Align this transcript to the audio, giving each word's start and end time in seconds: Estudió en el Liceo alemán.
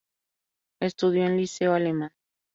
Estudió 0.79 1.25
en 1.25 1.33
el 1.33 1.37
Liceo 1.37 1.75
alemán. 1.75 2.11